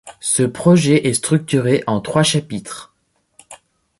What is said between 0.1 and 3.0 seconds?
Ce projet est structuré en trois chapitres.